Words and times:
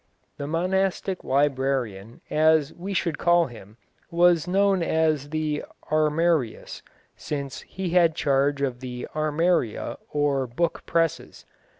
The 0.37 0.47
monastic 0.47 1.23
librarian, 1.23 2.21
as 2.31 2.73
we 2.73 2.91
should 2.95 3.19
call 3.19 3.45
him, 3.45 3.77
was 4.09 4.47
known 4.47 4.81
as 4.81 5.29
the 5.29 5.63
armarius, 5.91 6.81
since 7.15 7.61
he 7.61 7.91
had 7.91 8.15
charge 8.15 8.63
of 8.63 8.79
the 8.79 9.07
armaria 9.13 9.99
or 10.09 10.47
book 10.47 10.87
presses. 10.87 11.45